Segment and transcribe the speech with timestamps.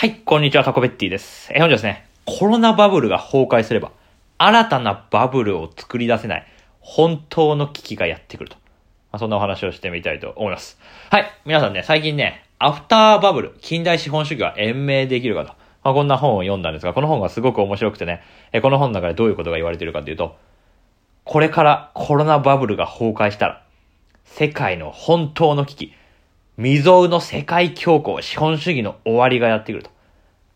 [0.00, 1.52] はい、こんにちは、タコベッティです。
[1.52, 3.92] え、本日ですね、コロナバブルが崩壊すれば、
[4.38, 6.46] 新たなバブルを作り出せない、
[6.80, 8.56] 本当の危機がやってくると。
[9.12, 10.78] まあ、そんなお話をしてみたいと思います。
[11.10, 15.52] はい、皆さんね、最近ね、アフターバブル、近代資本主義は延命できるかと。
[15.84, 18.22] まあ、こんな本を読んだんですが、この本がすごく面白くてね、
[18.52, 20.34] え、この本の中でどういうことが言われているかというと、
[21.24, 23.62] これからコロナバブルが崩壊したら、
[24.24, 25.92] 世界の本当の危機、
[26.60, 29.88] 未曾有の世界恐慌、資本主義の終わりがやってくると。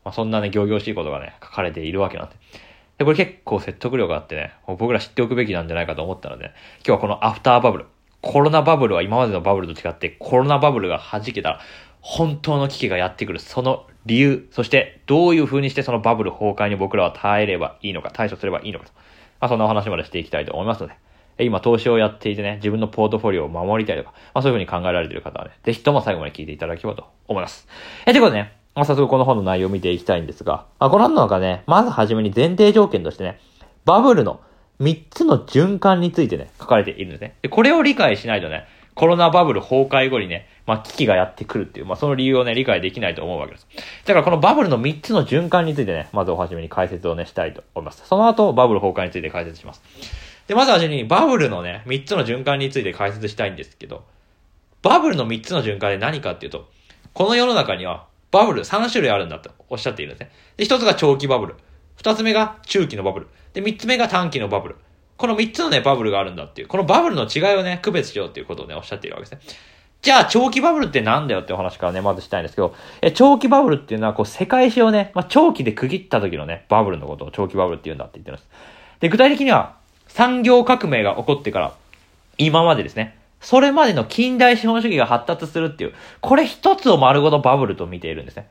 [0.04, 2.36] まあ、そんなね、行々しいことがね、書かれているわけなんで。
[2.99, 6.53] で、これ結構説得力があってね、僕ら知っておくべきなんじゃないかと思ったので、
[6.86, 7.86] 今日はこのアフターバブル、
[8.21, 11.61] コロナバブルは今までのバブルと違って、コロナバブルが弾けたら、
[12.03, 18.93] 本当の危機がやってくる、その理由、そしてどういう風にしてそのバブル崩壊に僕らは耐えればいいのか、対処すればいいのかと。
[19.40, 20.96] まあ、そんなお話までしていきたいと思いますので、
[21.38, 27.66] 今投資をやっていてね、自分のポートフォリオを守りたいとか、まあそういう風に考えられている方はね、ぜひとも最後まで聞いていただければと思います。
[28.06, 33.39] え、ということでね、まあ、早速この本の内容を見ていきたいんですが、まあ、この本の中ね、まずはじめに前提条件としてね、
[33.84, 34.41] バブルの
[34.81, 37.37] 3つの循環についてね、書かれているんですね。
[37.42, 43.66] で、これを理解しないとね、コロナバブル崩壊後にね、まあ、危機がやってくるっていう、まあ、その理由をね、理解できないと思うわけです。
[44.05, 48.03] だからこのバブルの3つの循環についてね、まずおはじめに解説をね、したいと思います。
[48.06, 49.83] その後、バブル崩壊について解説します。
[50.47, 54.05] で、まずはじめに、バブルのね、3つの循環について解説したいんですけど、
[54.83, 56.69] バブルの3つの循環で何かっていうと、
[57.14, 60.33] この世の中には、バブル3種類あるんだとおっしゃっているんですね。
[60.56, 61.55] で、1つが長期バブル。
[62.03, 63.28] 2つ目が中期のバブル。
[63.53, 64.77] で、3つ目が短期のバブル。
[65.17, 69.55] この3つのね、バブルがあるんだっていう、このバブルの違いをね、区別しようっていうことをね、おっしゃっているわけですね。
[70.03, 78.50] じゃあ、長期バブルってなんだよってお話からね、まずしたいんですけど、え、長期バブルっていうのは、こう、世界史をね、まあ、長期で区切った時のね、バブルのことを長期バブルって言うんだって言ってるんです。
[79.00, 79.77] で、具体的には、
[80.15, 81.75] 産業革命が起こってから、
[82.39, 88.47] 今までですね、それまでの近代資本主義が発達するっていう、これ一つを丸ごとバブルと見ているんですね。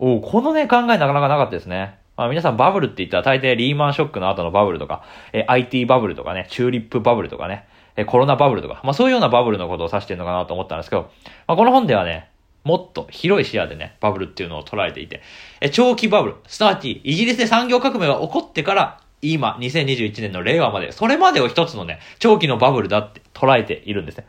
[0.00, 1.96] おおこのね、考えなかなかなかったですね。
[2.16, 11.02] まあ、皆さんバブルって言ったら大抵リーマンショックの後のバブルとか、え IT バブルとかね、チューリップバブルとかね、えコロナバブルとか、まあそういうようなバブルのことを指してるのかなと思ったんですけど、
[11.46, 12.28] まあこの本ではね、
[12.64, 15.22] もっと広い視野でね、バブルっていうのを捉えていて、
[15.60, 24.26] え長期バブル、すなわちイギリスで産業革命が起こってから、今、2021年の令和まで、それまでを一つのね、長期のバブルだって捉えているんですね。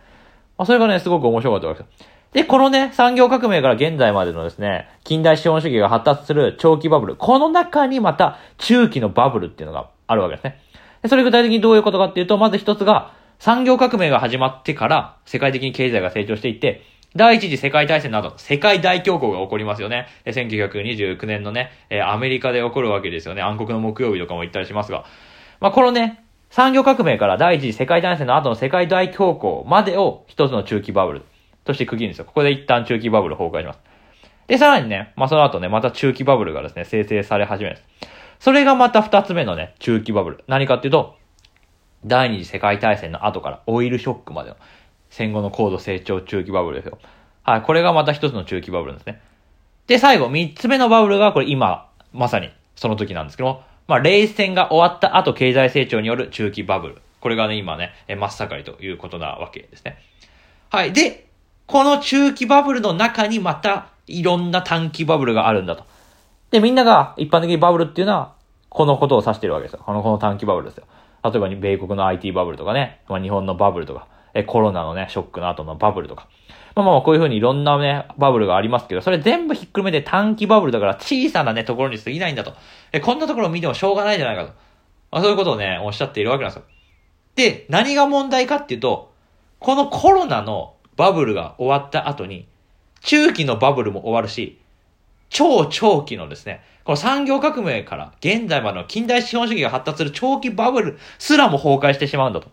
[0.57, 2.11] まあそれがね、すごく面白かったわけです。
[2.33, 10.59] で、このね、産業革命から現在までのですね、近代資本主義が発達する長期バブル、この中にまた中期のバブルっていうのがあるわけですね。
[11.01, 20.07] でそれ具体的にどういうことかっていうと、まず一つが、産業革命が始まってから世界的に経済が成長していって、第一次世界大戦など、世界大恐慌が起こりますよね。
[20.25, 21.71] 1929年のね、
[22.05, 23.41] アメリカで起こるわけですよね。
[23.41, 25.03] 暗黒の木曜日とかも言ったりしますが。
[25.59, 31.23] まあ、このね、産業革命から第一次世界大戦の後の世界大恐慌までを一つの中期バブル
[31.65, 32.25] として区切るんですよ。
[32.25, 33.79] ここで一旦中期バブル崩壊します。
[34.47, 37.87] で、さらにね、まあ、その後ね、また中期バブルがですね、生成され始めるんです。
[38.39, 40.43] それがまた二つ目のね、中期バブル。
[40.47, 41.15] 何かっていうと、
[42.05, 44.55] 第二次世界大戦の後からオイルショックまでの
[45.11, 46.97] 戦後の高度成長中期バブルですよ。
[47.43, 49.21] はい、これがまた一つの中期バブルですね。
[49.85, 57.01] で、最後、三つ目のバブルが、これ今、まさにその時なんですけども、まあ、冷戦が終わった後、経済成長による中期バブル。
[57.19, 59.97] これがね、今ね、真っ盛りということなわけですね。
[60.69, 60.93] はい。
[60.93, 61.27] で、
[61.67, 65.83] この中期バブルの中にまた、いろんな短期バブルがあるんだと。
[66.51, 68.33] で、みんなが一般的にバブルっていうのは、
[68.69, 69.83] このことを指してるわけですよ。
[69.85, 70.85] この、この短期バブルですよ。
[71.23, 76.27] 例えば、米国の IT バブルとかね、まあ、日本のバブルとか、え、コロナのね、ショックの後のバブルとか。
[76.75, 82.53] まあまあ、こういうふうにいろんなね、バブルがありますけど、それ全部ひっくるめて短期バブルだから小さなね、ところに過ぎないんだと。
[82.91, 84.53] え、こんなところを見てもしょうがないじゃないかと。
[85.11, 86.65] まあ、そういうことをね、おっしゃっているわけなんですよ。
[87.35, 89.11] で、何が問題かっていうと、
[89.59, 92.47] このコロナのバブルが終わった後に、
[93.01, 94.59] 中期のバブルも終わるし、
[95.29, 102.49] 超長期のですね、この産業革命から現在までの近代資本主義が発達する長期バブルすらも崩壊してしまうんだと。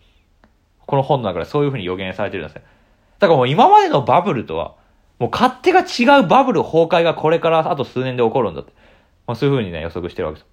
[0.88, 2.62] この本の中でそういうふうに予言されてるんですね。
[3.18, 4.74] だからもう今までのバブルとは、
[5.18, 8.72] もう勝手が違うバブル崩壊がこれからあと数年で起こるんだって。
[9.26, 10.48] まあ、そういうふうにね、予測してるわけです。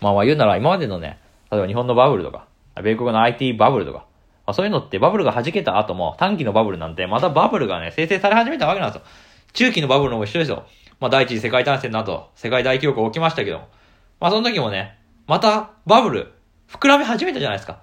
[0.00, 1.18] まあまあ言うなら今までのね、
[1.50, 2.46] 例えば日本のバブルとか、
[2.80, 4.06] 米国の IT バブルとか、
[4.46, 9.08] まあ、そういうのってバブルが弾けた後も短期のバブルなんてまたバブルがね、生成され始めたわけなんですよ。
[9.52, 10.64] 中期のバブルのも一緒ですよ。
[11.00, 13.68] まあ第一次世界大戦の後、世界大恐慌起きましたけども。
[14.20, 14.96] まあその時もね、
[15.26, 16.32] またバブル、
[16.68, 17.80] 膨らみ始めたじゃないですか。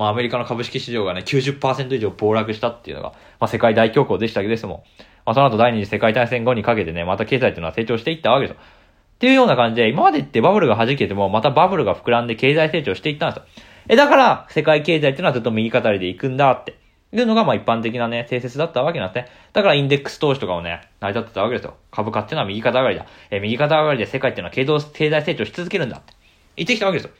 [0.00, 4.82] まあアメリカの株式市場がね、90%以上暴落したっていうのが、まあ世界大恐慌でしたけども、
[5.26, 8.62] まあその後第二次世界大戦後にかけてね、また経済っていうのは成長していったわけですよ。
[8.62, 13.64] っていうような感じで、今までってバブルが弾けても、またバブルが膨らんで経済成長していったんですよ。
[13.88, 16.78] え、だから、世界経済っていうのはずっと右肩りで行くんだって。
[17.12, 19.30] いうのが、まあ一般的なね、定説だったわけなんですね。
[19.52, 21.74] だからインデックス投資とかもね、成り立ってたわけですよ。
[21.90, 23.04] 株価っていうのは右肩上がりだ。
[23.30, 24.64] え、右肩上がりで世界っていうのは経
[25.10, 26.14] 済成長し続けるんだって
[26.56, 27.10] 言ってきたわけですよ。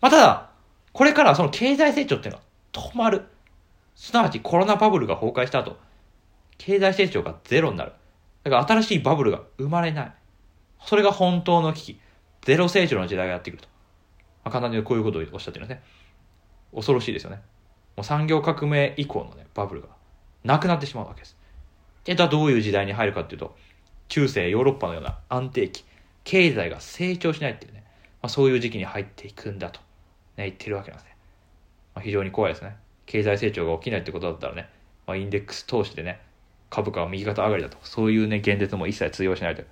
[0.00, 0.49] まあただ、
[0.92, 3.22] これからその経済成長っていうのは止まる。
[3.94, 5.76] すなわちコロナバブルが崩壊した後、
[6.58, 7.92] 経済成長がゼロになる。
[8.44, 10.12] だから新しいバブルが生まれない。
[10.84, 12.00] それが本当の危機。
[12.42, 13.68] ゼロ成長の時代がやってくると。
[14.44, 15.82] まあ、簡単にこういうことをおっしゃってるんですね。
[16.74, 17.42] 恐ろしいですよね。
[17.96, 19.88] もう産業革命以降のね、バブルが
[20.44, 21.36] なくなってしまうわけです。
[22.04, 23.56] で、はどういう時代に入るかっていうと、
[24.08, 25.84] 中世ヨーロッパのような安定期、
[26.24, 27.84] 経済が成長しないっていうね、
[28.22, 29.80] まあ、そういう時期に入っていくんだと、
[30.40, 31.16] ね、言ってるわけなんですね。
[31.94, 32.76] まあ、非常に怖いですね。
[33.06, 34.68] 経済成長が起きないってことだったらね、
[35.06, 36.20] まあ、インデックス投資でね、
[36.70, 39.66] 株価は右肩上がりだと、そういうね、現実も一切通用しないという、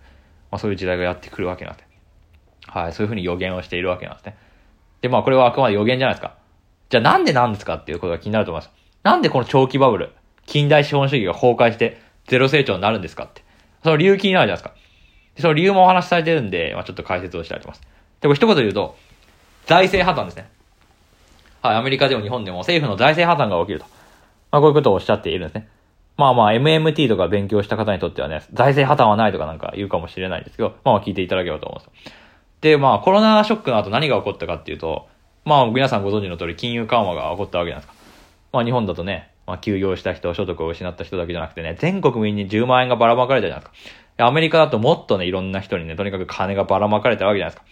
[0.50, 1.88] まあ、そういう時代がやってくるわけなんですね。
[2.66, 4.36] はい、そういうふうに予言をしているわけなんですね。
[5.00, 6.36] で、まあこれはあくまで予言じゃないですか。
[6.90, 8.72] じゃあなんでなんですかっていうことが気になると思います。
[9.02, 10.10] なんでこの長期バブル、
[10.46, 13.42] 近代資本主義が崩壊してゼロ成長になるんですかって。
[13.84, 14.74] その理由気になるじゃないですか。
[15.40, 17.88] その理由もお話しされてるんで、まあちょっと解説をしたいと思います。
[18.20, 18.96] で、これ一言で言うと、
[19.66, 20.50] 財政破綻ですね。
[21.68, 23.84] はい、アメリカでも日本でも政府の財政破綻が起きると。
[24.50, 25.68] まあこういうことをおっしゃっているんですね。
[26.16, 32.12] まあまあ MMT とか勉強した方にとってはね、財政破綻はないとかなんか言うかもしれないんですけど、まあ聞いていただければと思うんですよ。
[32.62, 35.08] で、まあコロナショックの後何が起こったかっていうと、
[35.44, 38.02] まあ皆さんご存知の通り金融緩和が起こったわけじゃなんですか。
[38.54, 43.72] まあ日本だとね、まあ休業した人、所得を失った人だけじゃなくてね、全国民に10万円がばらまかれたじゃないです
[44.16, 44.26] か。
[44.26, 47.66] アメリカだともっとね、いろんな人にね、とにかく金がばらまかれたわけじゃないですか。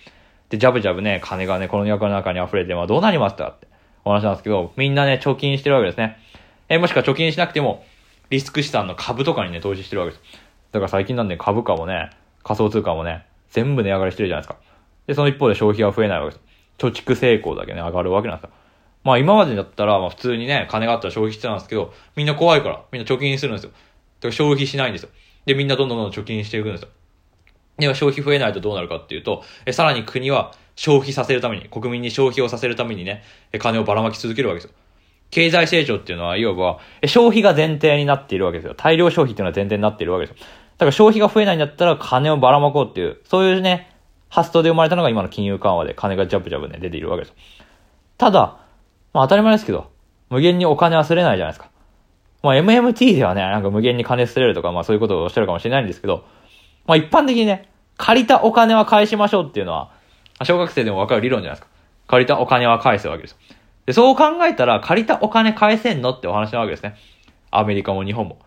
[0.50, 3.66] で、ジャブジャブね、金がね、この世の中に溢れて、まあどうなりますかって
[4.06, 6.16] お話なんですけど、みんなね、貯金してるわけですね。
[6.68, 7.84] えもしくは貯金しなくても、
[8.30, 10.22] リスク資産の株とかにね、投資してるわけです。
[10.70, 12.10] だから最近なんで株価もね、
[12.44, 14.60] 仮想通貨もね、全部値上がりしてるじゃないですか。
[15.08, 16.46] で、その一方で消費は増えないわけです。
[16.78, 18.50] 貯蓄成功だけね、上がるわけなんですよ。
[19.02, 23.70] まあ今までだったら、まあ普通にね、金があったら消費してたんですけど、みんな怖いから、みんな貯金するんですよ。
[23.70, 25.08] だから消費しないんですよ。
[25.46, 26.88] で、みんなどんどんどんどん貯金していくんですよ。
[27.78, 33.22] では消費増えないとどうなるかっていうと、えさらに国は消費させるために、国民に消費をさせるためにね、
[33.58, 34.76] 金をばらまき続けるわけですよ。
[35.30, 38.74] 経済成長っていうのは、いわば、消費が前提になっているわけですよ。
[38.74, 40.46] 大量消費っていうのは前提になっているわけですよ。
[40.78, 43.90] だから消費が増えないんだったら金をばらまこうっていう、そういうね、
[44.28, 47.34] 発想で生まれたのが今の金融緩和で金がジャブジャブね、出ているわけですよ。
[48.18, 48.58] ただ、
[49.12, 49.90] まあ当たり前ですけど、
[50.28, 51.70] 無限にお金はすれないじゃないですか。
[52.42, 56.24] まあ MMT ではね、なんか無限に金すれるとか、まあそういうことをおっしゃるかもしれないんですけど、
[56.86, 59.90] まあ一般的にね、借りたお金は返しましょうっていうのは、
[60.44, 61.74] 小学生でもわかる理論じゃないですか。
[62.08, 63.36] 借りたお金は返すわけです。
[63.86, 66.96] で、そう考えたら、借りたお金返せんのってお話なわけですね。
[67.50, 68.38] アメリカも日本も。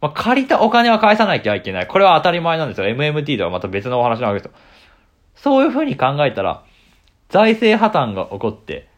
[0.00, 1.86] まあ、借りたお金は返さなきゃいけない。
[1.86, 2.86] これは当たり前なんですよ。
[2.86, 4.58] MMT ではまた別のお話なわけですよ。
[5.34, 6.62] そういうふうに考えたら、
[7.28, 8.88] 財政破綻が起こって、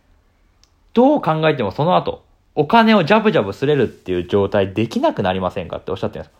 [0.93, 2.25] どう考えてもその後、
[2.55, 6.39] お金をジャブジャブすれるっていう状態できなくなりませんかっておっしゃってるんです。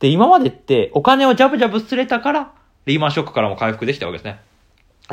[0.00, 2.52] で、今までってお金をジャブジャブすれたから、
[2.86, 4.40] リーマンショックからも回復できたわけですね。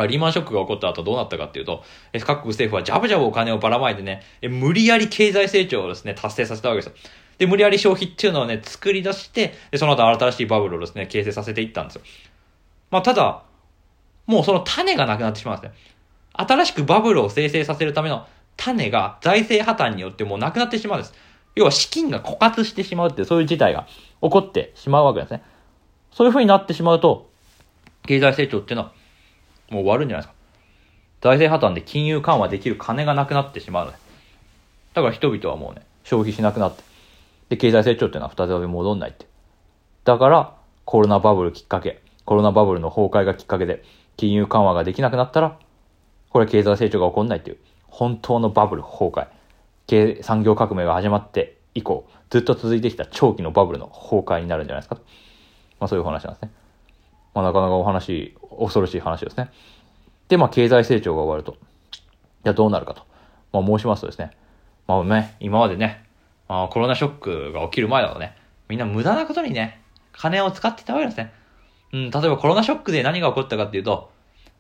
[0.08, 1.84] リーマンショックが起こった後どうなったかっていうと、
[2.26, 6.94] 各国政府はジャブジャブお金をばらまいてね、無理やり経済成長をですね、達成させたわけですよ。
[7.38, 12.02] で、無理やり消費っていうのをね、作り出して、で、その後新しいバブルをですね、形成させていったんですよ。
[12.90, 13.44] まあ、ただ、
[14.26, 15.78] もうその種がなくなってしまうんですね。
[16.34, 18.26] 新しくバブルを生成させるための
[18.58, 21.14] 種が財政破綻によってもうなくなってしまうんです。
[21.56, 23.88] 要は資金が枯渇してしまうって、そういう事態が
[24.22, 25.44] 起こってしまうわけですね。
[26.12, 27.30] そういう風になってしまうと、
[28.06, 28.92] 経済成長っていうのは
[29.70, 30.44] もう終わるんじゃないですか。
[31.22, 33.98] 財政破綻で金融緩和できる金がなくなってしまうので。
[34.94, 36.84] だから人々はもうね、消費しなくなって。
[37.50, 39.26] で、経済成長っていうのは再び戻んないって。
[40.04, 40.54] だから、
[40.86, 43.84] コロナバブルきっかけ、コロナバブルの崩壊がきっかけで、
[44.18, 45.58] 金融緩和ができなくなったら、
[46.30, 49.28] これ経済成長が起こんないっていう、本当のバブル崩壊。
[49.88, 54.96] 経産業革命が始まって以降、ずっと続いてきた長期のバブルの崩壊になるんじゃないですか。
[55.80, 56.52] まあそういう話なんですね。
[57.34, 59.50] まあなかなかお話、恐ろしい話ですね。
[60.28, 61.58] で、まあ経済成長が終わると。
[62.44, 63.04] じゃあどうなるかと。
[63.52, 64.32] まあ申しますとですね。
[64.88, 66.04] まあね、今までね、
[66.48, 68.36] まあ、コロナショックが起きる前だとね、
[68.68, 71.34] みんな無駄なことにね、金を使ってたわけですね。
[71.94, 74.12] うん、例えばコロナショックで何が起こったかっていうと、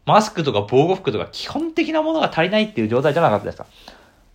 [0.05, 3.65] マスクとか防護服とか基本的なものが足りないっていう状態じゃなかったですか。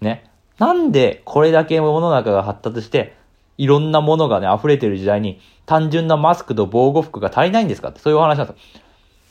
[0.01, 0.31] ね。
[0.59, 3.17] なんでこれだけ世の中が発達して、
[3.57, 8.83] いろんなものがね、溢れてる時代に、単純なマスクと防護服が足りないんですかって、そういうお話なんですよ。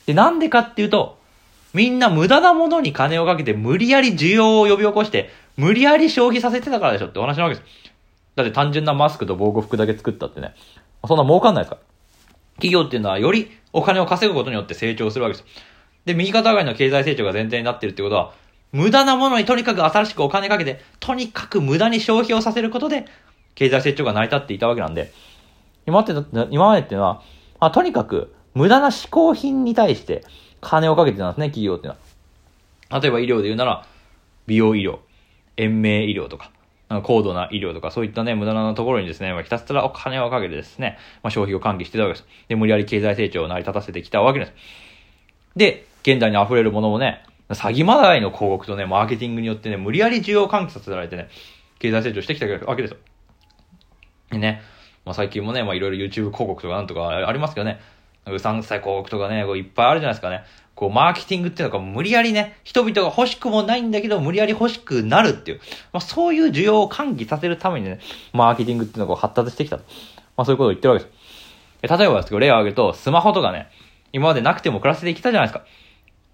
[0.08, 1.18] で、なんでかっていうと、
[1.74, 7.68] みんな無駄なものに金をかけて、無理やり需要を呼び起こして、無理やり消費させてたからでしょってお話なわけです。
[8.36, 10.54] だって単純なマスクと防護服だけ作ったってね、
[11.08, 11.78] そんな儲かんないですか
[12.56, 15.46] 企業っていうのはよりお金を稼ぐことによって成長するわけです。
[16.06, 18.34] で、右肩上がりの経済成長が前提になってるってことは、
[18.72, 23.06] 無駄なものにとにかく新しくお金かけて、とにかく無駄に消費をさせることで、
[23.56, 25.12] 経済成長が成り立っていたわけなんで、
[25.86, 26.14] 今まで、
[26.52, 27.22] 今までっていうのは、
[27.60, 30.24] まあ、とにかく無駄な嗜好品に対して
[30.62, 32.00] 金をかけてたんですね、企業っていうの
[32.90, 33.02] は。
[33.02, 33.86] 例えば医療で言うなら、
[34.46, 35.00] 美容医療、
[35.58, 36.52] 延命医療とか、
[37.04, 42.28] 高度な医療とか、そういったね、無駄なところにですね、まあ、ひたすらお金をかけてですね、まあ、消費を喚起してたわけです。
[42.48, 44.54] で、無理やり経済成長を成り立たせてきたわけです。
[45.56, 51.30] で、現代に溢れるものもね、詐欺まがいの広告とね、マーケティングによってね、無理やり需要喚起させられてね、
[51.80, 54.38] 経済成長してきたわけですよ。
[54.38, 54.62] ね、
[55.06, 57.80] まあ、最近もね、まあ、いろいろ YouTube 広告とかなんとかありますけどね、
[58.26, 60.44] うさんくさい広告とかね、こういっぱいあるじゃないですかね。
[60.76, 65.60] こう、マーケティングっていうのが無理やりね、人々が欲しくもないんだけど、無理やり欲しくなるっていう、
[65.94, 68.00] まあ、そういう需要を喚起させるためにね、
[68.34, 69.78] マーケティングっていうのが発達してきた。
[69.78, 69.84] ま
[70.38, 71.12] あ、そういうことを言ってるわけで
[71.88, 71.98] す。
[71.98, 73.70] 例えばですけど、例を挙げると、スマホとかね、
[74.14, 75.66] 今までなくても暮らせてきたじゃないですか。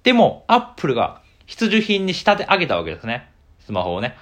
[0.03, 3.29] でも、アップルが必需品に仕立て上げたわけですね。
[3.59, 4.15] スマホをね。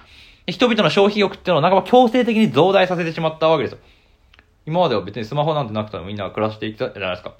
[0.46, 3.78] 人々の消費欲っていうのを半ば強制的に増大させてしまったわけですよ。
[4.66, 7.34] 今までは別にスマホなんてなくてもみんな暮らしていたじゃないですか。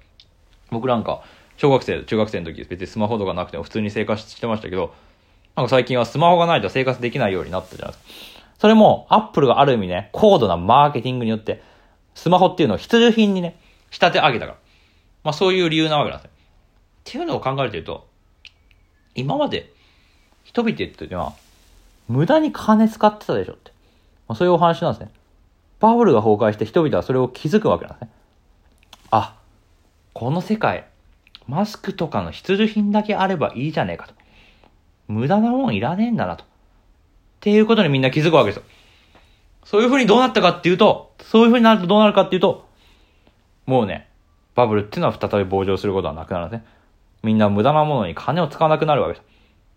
[0.71, 1.23] 僕なんか、
[1.57, 4.95] 小学生、中学生の時別にスマホとかなくても普通に生活してましたけど、
[5.55, 8.33] なんか最近はスマホがないと生活できないようになったじゃないですか。
[8.59, 11.63] それも、アップルがある意味ね、高度なマーケティングによって、
[12.15, 13.59] スマホっていうのを必需品にね、
[13.91, 14.59] 仕立て上げたから。
[15.25, 16.31] まあそういう理由なわけなんですよ。
[16.31, 18.07] っていうのを考えてると、
[19.15, 19.73] 今まで、
[20.45, 21.35] 人々っていうのは、
[22.09, 23.73] 無駄に金使ってたでしょって。
[24.29, 25.11] まあ、そういうお話なんですね。
[25.81, 28.11] バブルが崩壊して人々はそれを気づくわけなんですね。
[29.11, 29.37] あ、
[30.13, 30.87] この世界、
[31.47, 34.15] マスクとかの必需品だけあればいいじゃねえかと。
[35.09, 36.45] 無駄なもんいらねえんだなと。
[36.45, 36.47] っ
[37.41, 38.63] ていうことにみんな気づくわけですよ。
[39.65, 42.69] そういう風にどうなったかっていうと、そういう風になるとどうなるかっていうと、
[43.67, 44.09] もうね、
[44.55, 46.67] バブルっていうのは再び膨張することはなくなるんですね。
[47.23, 49.25] みんな無駄なものに金を使わなくなるわけです。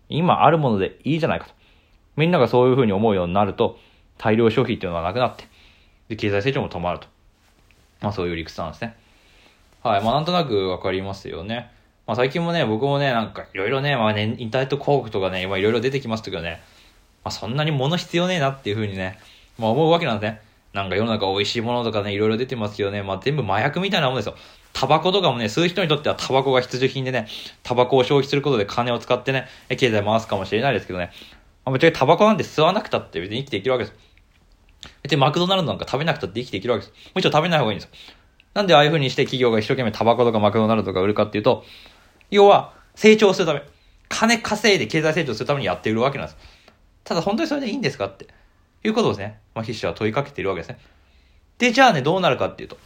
[0.08, 1.54] 今あるものでいいじゃないかと。
[2.16, 3.78] みんながそういう風に思うようになると、
[4.18, 5.44] 大量消費っていうのはなくなって、
[6.08, 7.08] で、経済成長も止まると。
[8.00, 8.96] まあそういう理屈なんですね。
[9.82, 10.02] はい。
[10.02, 11.70] まあなんとなくわかりますよね。
[12.06, 16.62] まあ最近もね、僕もね、なんかいろいろね、まあね、インターネット広告とかね、今いろいろ出てきますけどね、
[17.24, 19.18] まあそんなに物必要ねえなっていうふうにね、
[19.58, 20.40] まあ思うわけなんですね。
[20.72, 24.36] なんか世の中美味しいものとかね、いろいろ出てますけどね、まあ全部麻薬みたいなもんですよ。
[24.78, 27.26] タバコとかもね、吸う人にとってはタバコが必需品でね、
[27.62, 31.12] タバコを消費することで金を使ってね、経済回すかもしれないですけどね、
[31.64, 33.96] まあ、ぶっちゃけタバコなんて吸わなくたって別に生きていけるわけです。
[35.02, 36.94] 別にマクドナルドなんか食べなくたって生きていけるわけです。
[37.14, 37.96] むしろ食べない方がいいんですよ。
[38.52, 41.64] なんでああいう風にして企業が一生懸命タバコとかマクドナルドとか売るかっていうと、
[42.30, 43.62] 要は成長するため、
[44.10, 46.38] 金稼いで経済成長するためにやっているわけなんです。
[47.02, 48.28] ただ本当にそれでいいんですかって
[48.84, 50.78] いうことをですね、まあ、筆者は問いかけているわけですね。
[51.56, 52.76] で、じゃあね、どうなるかっていうと、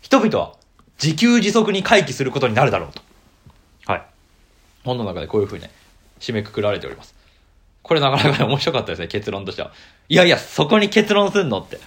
[0.00, 0.54] 人々は
[1.02, 3.02] 自給自足に回帰することになるだろうと。
[3.86, 4.02] はい。
[4.84, 5.70] 本の中でこういう風にね、
[6.20, 7.14] 締めくくられております。
[7.82, 9.72] これなかなかね面白かったですね、結論としては。
[10.08, 11.78] いやいや、そこに結論すんのって、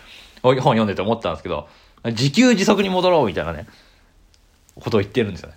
[0.42, 1.68] 本読んでて思ったんですけど、
[2.06, 3.68] 自給自足に戻ろうみたいなね、
[4.80, 5.56] ことを言ってるんですよね。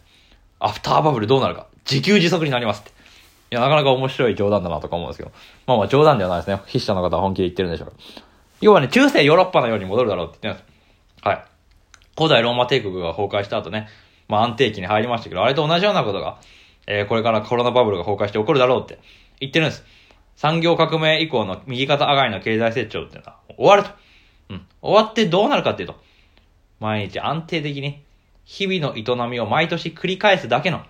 [0.58, 1.66] アフターバブルどうなるか。
[1.88, 2.90] 自給自足になりますって。
[2.90, 5.32] いや、なかなか面白い冗談だなとか思うんですけど。
[5.66, 6.60] まあまあ冗談ではないですね。
[6.66, 7.92] 筆者の方は本気で言ってるんでしょう
[8.60, 10.62] 要はね、中世ヨーロッパのように戻るだろうって言って
[11.22, 11.28] ます。
[11.28, 11.51] はい。
[12.16, 13.88] 古代ローマ帝国が崩壊した後ね、
[14.28, 16.38] まあ安定期に入りましたけど、あれと同じようなことが、
[16.86, 18.98] えー、これからコロナバブルが崩壊して起こるだろうって
[19.40, 19.84] 言ってるんです。
[20.36, 23.90] 産業革命以降の右肩上がりの経済成長っていうのは終わると。
[24.50, 24.66] うん。
[24.80, 26.00] 終わってどうなるかっていうと、
[26.80, 28.02] 毎日安定的に、
[28.44, 30.82] 日々の営みを毎年繰り返すだけの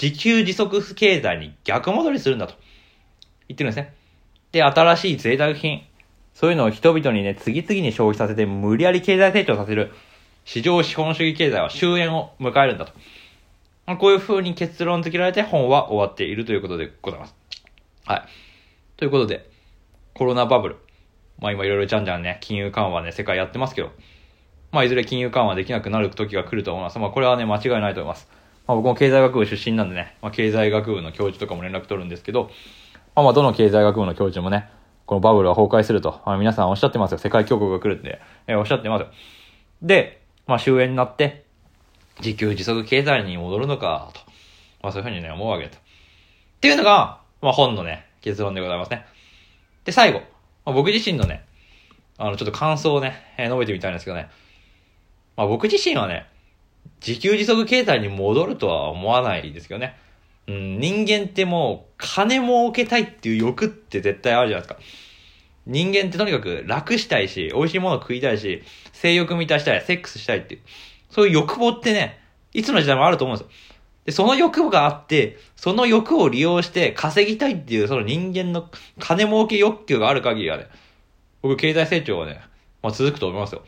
[0.00, 2.54] 自給自足経済に逆戻りするんだと
[3.48, 3.94] 言ってるんですね。
[4.52, 5.82] で、新しい贅沢品、
[6.34, 9.92] そういうのを人々にね、次々に消費させて無理やり経済成長させる
[10.46, 12.92] 市場資本主義経済は終焉を迎えるんだと。
[13.98, 17.34] こういう風に結論付けられて本は終わっているということでございます。
[18.06, 18.22] はい。
[18.96, 19.50] ということで、
[20.14, 20.76] コロナバブル。
[21.38, 23.90] まあ今いろいろじゃんじゃんね、金融緩和ね、世界やってますけど、
[24.72, 26.98] まあ、いずれ金融緩和できなくなる時が来ると思います。
[26.98, 28.28] まあ、これはね、間違いないと思います。
[28.66, 32.50] まあ、僕も経済学部出身なんでね、まあ、経済学部の教授とかも連絡取るんですけど、
[33.14, 34.68] まあ、まあ、どの経済学部の教授もね、
[35.06, 37.18] このバブルは崩壊すると、まあ、皆さんおっしゃってますよ。
[37.18, 39.08] 世界恐慌が来るんで、えー、おっしゃってますよ。
[39.82, 40.15] で、
[40.46, 41.44] まあ、終焉になって、
[42.20, 44.20] 自給自足経済に戻るのか、と。
[44.82, 45.76] まあ、そういうふうにね、思うわけと。
[45.76, 45.80] っ
[46.60, 49.04] ていうのが、まあ、本のね、結論でございますね。
[49.84, 50.20] で、最後、
[50.64, 51.44] まあ、僕自身のね、
[52.18, 54.30] あの、ちょっと感想をね、えー、述べてみたいんですけどね。
[55.36, 56.26] まあ僕自身はね、
[57.06, 59.96] 自給自足経済に戻るとは思わないですけどね。
[60.48, 64.80] うん、人間ってもう金儲けたいっていう欲って絶対あるじゃないですか。
[65.66, 70.60] 人間ってとにかく楽したいし、美味しいもの食いたいし、性欲満たしたい、セックスしたいっていう。
[71.10, 72.20] そういう欲望ってね、
[72.52, 73.52] いつの時代もあると思うんですよ。
[74.06, 78.70] で、その欲望があって、その欲を利用して稼ぎたいっていうその人間の
[79.00, 80.68] 金儲け欲求がある限りはね、
[81.42, 82.40] 僕経済成長はね、
[82.82, 83.62] まあ続くと思いますよ。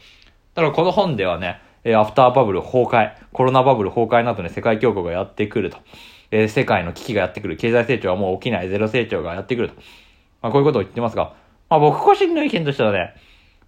[0.55, 5.79] だからこの本ではね、えアフターバブル崩壊、コロナバブル崩壊などね、世界恐慌がやってくると。
[6.31, 7.57] えー世界の危機がやってくる。
[7.57, 8.69] 経済成長はもう起きない。
[8.69, 9.75] ゼロ成長がやってくると。
[10.43, 11.35] まあこういうことを言ってますが、
[11.71, 13.15] まあ僕個人の意見としてはね、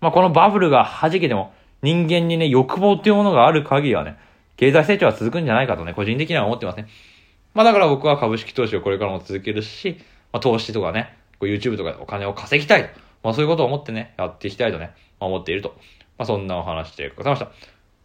[0.00, 1.52] まあこのバブルが弾けても、
[1.82, 4.16] 人間にね、欲望っていうものがある限りはね、
[4.56, 6.88] 経済成長は続くんじゃないかとね、個人的には思ってますね。
[7.54, 9.98] まあだから僕は株式投資をこれからも続けるし、
[10.32, 12.88] まあ投資とかね、こう YouTube とかでお金を稼ぎたいと。
[13.22, 15.74] まあそういうことを思ってね、やっていきたいとね、まあ思っていると。
[16.18, 17.46] まあそんなお話でございました。
[17.46, 17.50] っ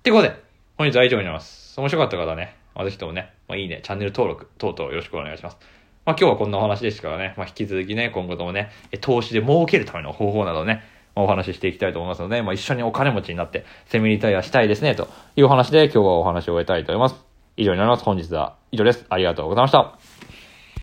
[0.03, 0.41] てことで、
[0.77, 1.79] 本日は以上になります。
[1.79, 5.57] 面白かった方はね、まあぜひともね、まあいいね、チャンネル登録等々よろしくお願いします。
[6.05, 8.69] まあ今日はこんなお話でしたからね、まあ引き続きね、今後ともね、
[9.01, 10.83] 投資で儲けるための方法などね、
[11.15, 17.25] お話ししていきたいと思いますので、まあ一緒にお金持ちになってセミリタイアしたいですね、という話で今日はお話を終えたいと思います。
[17.57, 18.03] 以上になります。
[18.03, 19.05] 本日は以上です。
[19.09, 20.04] ありがとうございました。